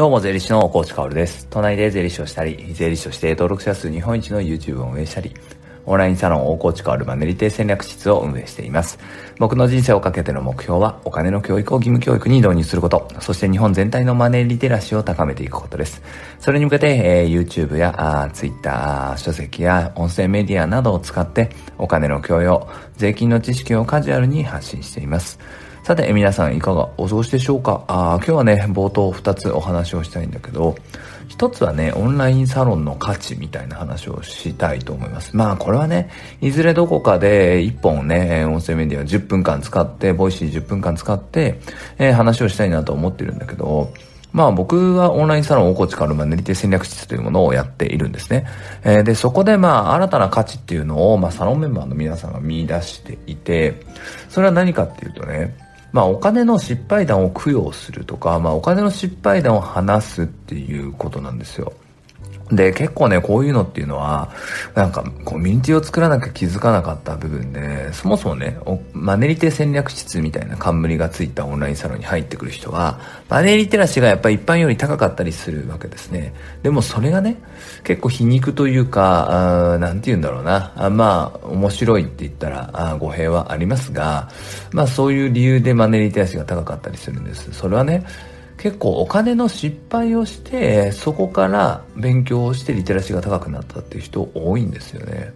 [0.00, 1.46] どうも、税理士のコーチカオルです。
[1.50, 5.34] 都内で税理士をしたり、税理士として登録者数日本一の YouTube を運営したり、
[5.84, 8.98] オンラインサロン大河内変わるマネリテ戦略室を運営しています。
[9.38, 16.00] 僕の人生をかけての目標は、お金の教育を義務教育に導入すること、そして日本全体のマネーリテラシーを高めていくことです。
[16.38, 25.38] それに向けて、えー、YouTube やあ Twitter、書籍や音声メディアなどを使って、お金の教養、税金の知識をカジュアルに発信しています。
[25.82, 27.84] さて、皆さんいかがお過ごしでしょうか？
[27.88, 30.76] あ今日はね、冒頭2つお話をしたいんだけど、
[31.30, 35.36] 1つはね、オンラインサロンの価値みたいな話をしたいと思います。
[35.36, 36.10] まあ、これはね、
[36.42, 41.60] いずれどこかで1本ね、音声メディア10分間使って、ボイシー10分間使って、
[41.98, 43.92] えー、話をしたいなと思ってるんだけど、
[44.32, 48.46] まあ僕はオンラインサロン大河内薫マネリテ戦略室というものをやっているんですね。
[48.84, 53.74] えー、で、そこでまあ新たな価値っていうのを、まあサロンメンバーの皆さんが見出していて、
[54.28, 55.56] それは何かっていうとね、
[55.92, 61.72] まあお金の失敗談を供養するとか、まあお金の失敗談を話すっていうことなんですよ。
[62.52, 64.30] で、結構ね、こういうのっていうのは、
[64.74, 68.58] なんか、コミュニティを作らなきゃ気づかなかった部分で、そもそもね、
[68.92, 76.34] マネリテ戦略室みたいな冠がついたオンラインサロンに入ってくる人は、マネリテラシーがやっぱり一般より高かったりするわけですね。
[76.62, 77.36] でもそれがね、
[77.84, 80.72] 結構皮肉というか、あなんて言うんだろうな。
[80.76, 84.28] あまあ、面白いって言ったらあ語弊はありますが、
[84.72, 87.52] まあそういう理由でマネリテラシーが高かったりするんです。
[87.52, 88.04] それはね、
[88.60, 95.32] 結構お金の失敗をしてそこから勉強をしてリテラシーが高くなったっていう人多いんですよね。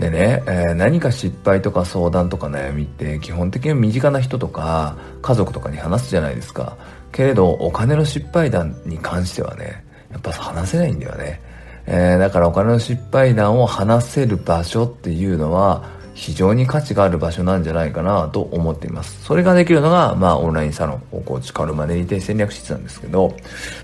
[0.00, 6.78] でね、えー、何か失敗とか相談とか悩みって基本的に身近な人とか家族とかに話すじゃないですか。
[7.12, 11.40] けれどお金の失敗談に関してはねやっぱ話せないんだよね、
[11.86, 15.84] えー、だからお金の失敗談を話せる場所っていうのは
[16.18, 19.22] 非常に価値がある場所なんじゃないかなと思っています。
[19.22, 23.36] それができるのが、まあ、オンラインサロン、おコーチカルマネリテ戦略室なんですけど、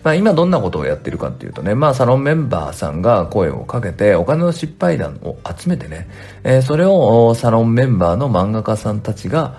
[0.03, 6.08] まあ、今どんなことをやってるかっていうとね、まあ、サロンメンバーさんが声をかけて、お金の失敗談を集めてね、
[6.42, 9.57] えー、それをサロンメンバーの漫画家さんたちが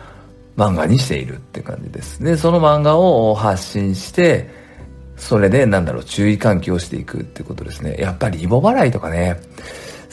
[0.58, 2.22] 漫画にしているって感じです。
[2.22, 4.50] で、その漫画を発信して、
[5.16, 7.96] それで、なんだろう、注意喚起をしていくってことですね。
[7.98, 9.40] やっぱり、イボ払いとかね、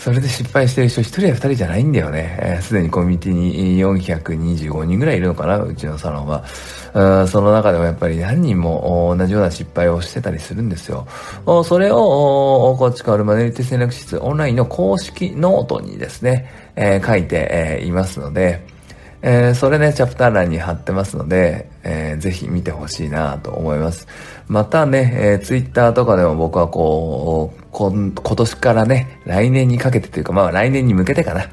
[0.02, 2.60] それで失敗してる人1人や2人じゃないんだよね。
[2.60, 6.42] す、えー、で、にコミュニティに425人ぐらいいるのかな、うちのサロンは。
[6.92, 11.06] うんその中でもやっぱり何人も同じような失敗をしてたりするんですよ。
[11.64, 18.66] それを、こっちからマネリテ戦略室オンラインの公式ノートにですね、えー、書いて、えー、いますので、
[19.22, 24.08] えー、それね、チャプター欄に貼ってますので、えー、ぜひ見てほしいなと思います。
[24.48, 31.46] またね、えー、Twitter とかでも僕はこう、今年からね、来年にかけてというか、まあ来年に向けてかな。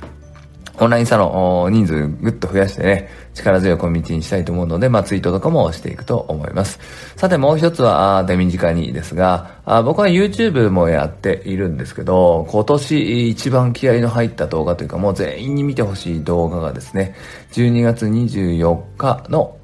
[0.80, 6.80] オンラインサロン人数ぐっと増やしてね、力強いコミュニティにしたいと思うので、まあツイートとかもしていくと思います。
[7.16, 17.16] さてもう一つは、手短にですが、あ僕は YouTube もやっているんですけど、今年一番気合の入った動画というか、もう全員に見てほしい動画がですね、
[17.52, 19.56] 12月24日の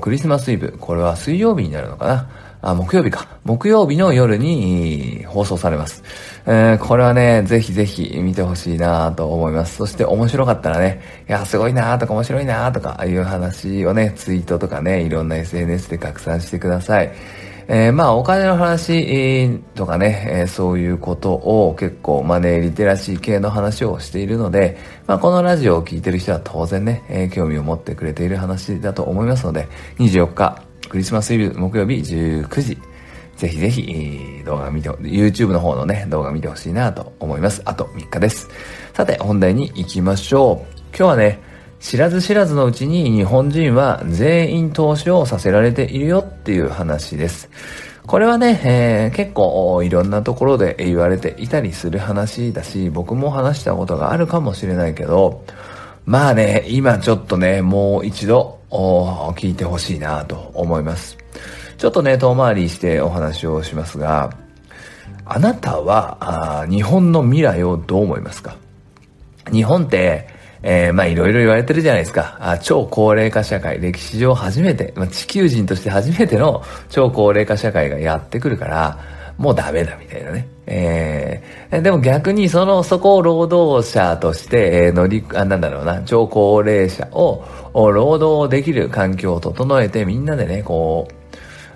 [0.00, 2.28] クリスマスイブ、これは水曜日になるのかな？
[2.66, 3.28] あ、木曜日か。
[3.44, 6.02] 木曜日の夜に放送されます。
[6.46, 9.76] えー、これはね、ぜひぜひ見てほしいなと思います。
[9.76, 17.12] そして面白かったらね、いや、すごいなとか面白いなとかいう話をね、ツイートとかね、いろんな SNS で拡散してください。
[17.66, 24.76] えー、まあ、お金の話とかね、えー、そういうことを結構マネーリテラシー系の話をしているので、
[25.06, 29.66] まあ、このラジオを聴いてる人は当然ね、えー、興味を持ってくれている話だと思いますので、
[29.98, 32.78] 24日、クリスマスイブ木曜日19時、
[33.36, 37.62] ぜひぜひ動画見て、YouTube の方のね、動画見てほしいなと思います。
[37.64, 38.48] あと3日です。
[38.92, 40.78] さて、本題に行きましょう。
[40.96, 41.40] 今日はね、
[41.80, 47.50] 知らず知らずのうちに日本人は全員投資をさせられているよっていう話です。
[48.06, 55.44] これはね、えー、結構いろんなところで言われていたりする話だし、僕も話したことがあるかもしれないけど、
[56.06, 61.16] まあね、今ちょっとね、もう一度聞いてほしいなと思います。
[61.76, 64.30] ちょっとね、遠回りしてお話をしますが、
[65.26, 68.56] あなたは日本の未来をどう思いますか？
[69.52, 70.28] 日本って、
[70.62, 72.38] えー、まあいろいろ言われてるじゃないですか。
[72.40, 78.98] あ超高齢化社会、歴史上初めて、まあ、地球人として初めての超高齢化社会がやってくるから、
[79.36, 80.48] もうダメだみたいなね。
[80.66, 87.44] えー、でも逆にその、そこを労働者として、えー、乗り、あ、なんだろうな、超高齢者を、
[87.74, 91.14] 労働できる環境を整えて、みんなでね、こう、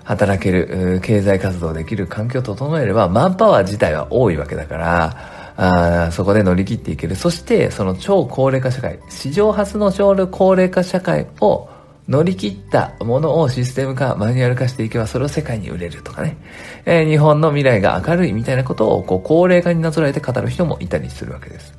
[0.09, 5.15] 働ける、経済活動できる環境を整えれば、マンパワー自体は多いわけだから、
[5.55, 7.15] あそこで乗り切っていける。
[7.15, 11.69] そして、その超高齢化社会、史上初の超高齢化社会を
[12.07, 16.37] 乗り切ったものをシステム化、マニュアル化していけばそれを世界に売れるとかね。
[16.85, 21.71] えー、日本の未来が明るいみたいなことをこう高齢化になぞらえて語る人もいたりするわけです。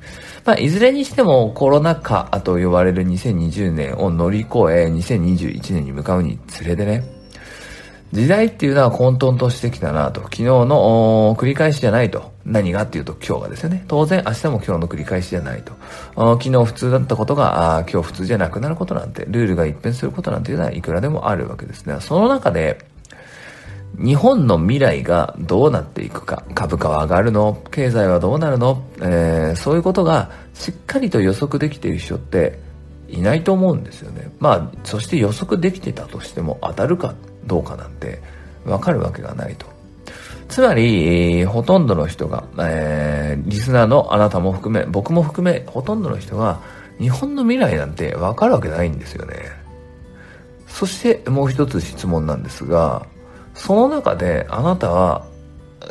[0.45, 7.20] まあ、いずれにしてもコロナ禍と呼ばれる2020年を乗り越え2021年に向かうにつれてね、
[8.13, 10.21] 時代っていうのは混沌としてきたなと。
[10.23, 12.33] 昨日の繰り返しじゃないと。
[12.45, 13.85] 何がっていうと今日がですよね。
[13.87, 15.73] 当然明日も今日の繰り返しじゃないと。
[16.15, 21.95] 昨日普通だったことが今日普通じゃなくなることなんて、ルールが一変することなんていうのはいくらでもあるわけですね。
[22.01, 22.79] その中で、
[23.97, 32.59] 日本の未来がどうなっていくか、株価は上がるの、経済はどうなるの、えー、そういうことがしっかりと予測できている人って
[33.09, 34.31] いないと思うんですよね。
[34.39, 37.13] まあ、そして予測できてたとしても当たるか
[37.45, 38.21] どうかなんて
[38.65, 39.65] わかるわけがないと。
[40.49, 46.59] つまり、ほとんどの人が、えー、リスナーのあなたも含め、僕も含め、ほとんどの人が、
[46.99, 49.35] 日本の未来なんてわかるわけないんですよね。
[50.67, 53.05] そしてもう一つ質問なんですが、
[53.53, 55.25] その中であなたは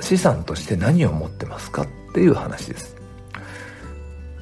[0.00, 2.99] 資産として何を持ってますかっていう話です。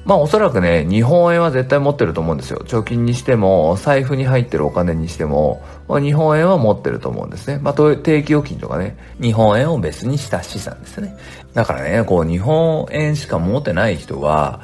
[0.09, 2.63] まあおそらくね、日本円は絶対持ってると思うんですよ。
[2.65, 7.59] 貯金にしても、財布に入ってるお金にしても、まあ、日本円は持ってると思うんですね。
[7.61, 11.15] まあ定期預金とかね、日本円を別にした資産ですね。
[11.53, 14.61] だからね、こう日本円しか持ってない人は、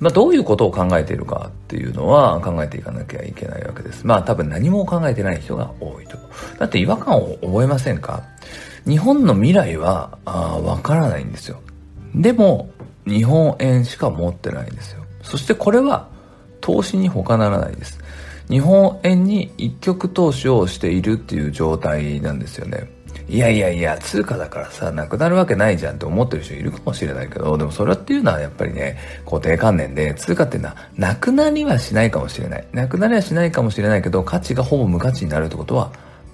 [0.00, 4.04] まあ、どういうことを考えているかっていうのは考えていかなきゃいけないわけです。
[4.04, 6.18] まあ多分何も考えてない人が多いと。
[6.58, 8.24] だって違和感を覚えませんか？
[8.88, 11.60] 日本の未来はわからないんですよ。
[12.16, 12.70] でも
[13.10, 15.04] 日本円しか持ってないんですよ。
[15.22, 16.08] そしてこれは
[16.60, 17.98] 投資に他ならないです。
[18.48, 22.90] 日本円に一極投資をしているっていう状態なんですよね。
[23.28, 32.66] いやいやいや、通貨だからさ、なくなるわけないじゃんって思ってる人いるかもしれないけど、でもそれっていうのはやっぱりね、固定観念で、通貨っていうのは、なくなりはしないかもしれない。
[32.72, 35.92] なくなりはしないかもしれないけど、価値がほぼ無価値になるってことは、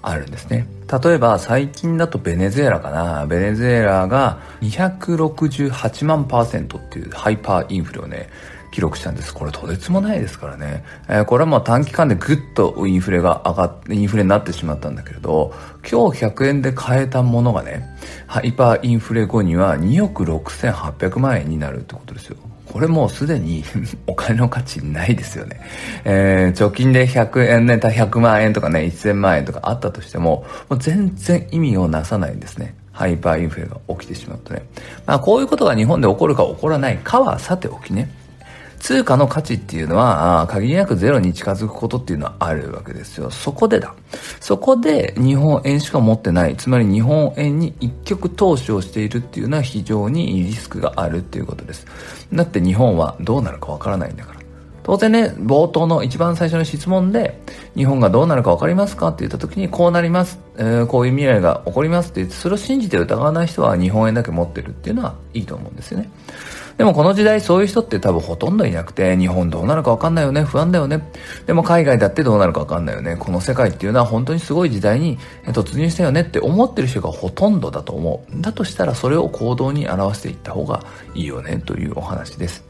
[0.09, 0.67] あるんですね。
[1.03, 3.25] 例えば最近だとベネズエラかな。
[3.25, 8.29] ベネズエラが268万パーセントっていうハイパーインフレをね、
[8.71, 9.33] 記録したんです。
[9.33, 10.83] これとてつもないですからね。
[11.07, 15.53] えー、これはもう短期間でぐっとインフレが上がって、インフレになってしまったんだけれど、
[15.89, 17.85] 今日100円で買えたものがね、
[18.27, 22.37] ハイパーインフレ後には2億6800万円になるってことですよ。
[22.71, 23.63] これもうすでに
[24.07, 25.61] お金の価値ないですよね。
[26.05, 32.75] えー、貯金で100円ね、100万円とかね、1000万円とかあったとしても、もう全然意味をなさないんですね。
[32.91, 34.63] ハイパーインフレが起きてしまうとね。
[35.05, 38.09] まあこういうことが日本で起こるか起こらないかはさておきね。
[38.79, 43.29] 通貨の価値っていうのは、限りなくゼロに近づくことっていうのはあるわけですよ。
[43.29, 43.93] そこでだ。
[44.39, 46.55] そこで日本円しか持ってない。
[46.55, 51.85] つまり日本円に一極投資をしているっていうのは非常にリスクがあるっていうことです。
[52.33, 54.37] だって日本はどうなるかわからないんだから。
[54.87, 57.41] 当然ね、冒頭の一番最初の質問で、
[57.75, 66.09] 日本がどうなるか分かりますかって言った時に、こうなります、えー、こういう未来が起こりますって言って、それを信じて疑わない人は日本円だけ持ってるっていうのはいいと思うんですよね。
[66.77, 71.01] でもこの時代そういう人って多分ほとんどいなくて、日本どうなるかわかんないよね、不安だよね。
[71.47, 73.17] でも海外だってどうなるかわかんないよね。
[73.17, 78.41] この世界っていうのは本当にすごい時代に突入したよねって思ってる人がほとんどだと思う。
[78.41, 80.85] だとしたらそれを行動に表していった方が
[81.15, 82.66] いいよねというお話です。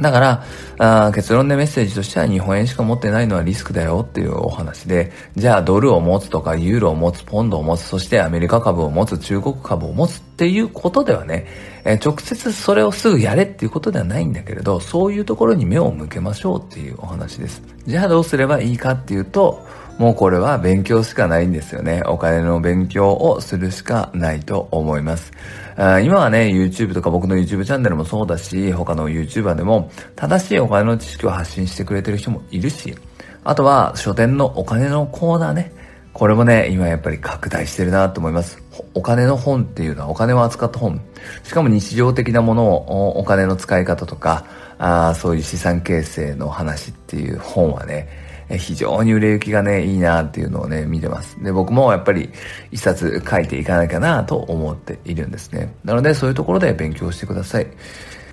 [0.00, 0.44] だか
[0.78, 11.46] ら、結論でメッセージとしては日本円しか持ってないのはリスクだよっていうお話で、じゃあドルを持つとかユーロを持つ、ポンドを持つ、そしてアメリカ株を持つ、中国株を持つっていうことではね、
[11.84, 17.62] えー、直接それをすぐやれっていうことではないんだけれど、そういうところに目を向けましょうっていうお話です。
[17.86, 19.66] じゃあどうすればいいかっていうと、
[19.98, 22.02] もうこれは勉強しかないんですよね。
[22.06, 25.32] お金の勉強をするしかないと思います。
[25.78, 32.96] 今はね、YouTube とか僕の YouTube チャンネルもそうだし、他の YouTuber でも正しいお金の知識を発信してくれてる人もいるし、
[33.44, 35.72] あとは書店のお金のコーナーね。
[36.12, 38.60] これもね、今やっぱり拡大してるなと思います。
[38.94, 41.00] お金の本っていうのはお金を扱った本。
[41.44, 44.46] しかも日常的なものをお金の使い方とか、
[44.78, 48.08] あそういう資産形成の話っていう本はね、
[48.56, 51.42] 非常に売れ行きがね、いいなっていうのをね、見てます。
[51.42, 52.30] で、僕もやっぱり
[52.70, 55.74] 一冊書いていかなきゃなと思っているんですね。
[55.84, 57.66] なので、そういうところで勉強してください。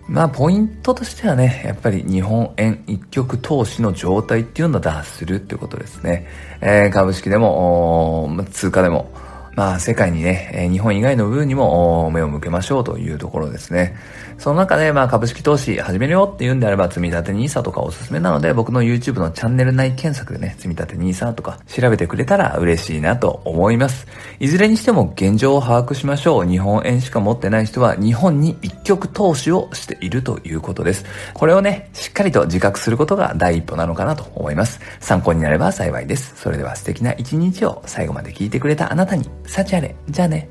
[0.08, 6.28] まあ、ポイントとしてはね、やっぱり日本円一極投資の状態っていうのを脱するってことですね。
[6.62, 9.10] えー、株式でも、通貨でも、
[9.56, 13.96] まあ世界にね、日本以外の部分にも目を向けましょうというところですね。
[14.38, 24.08] その中で、まあ株式投資始めるよって言うんであれば、積立 NISA とかおすすめなので、僕の YouTube のチャンネル内検索でね、積立 NISA とか調べてくれたら嬉しいなと思います。
[24.40, 26.46] いずれにしても現状を把握しましょう。
[26.46, 31.06] 日本円しか持ってない人は日本に一極投資をしているということです。
[31.34, 34.82] これをね、しっかりと自覚することが第一歩なのかなと思います。
[35.00, 36.34] 参考になれば幸いです。
[36.36, 39.96] それでは素敵な一日を最後まで聞いてくれたあなたに、さちあれ。
[40.10, 40.50] じゃあね。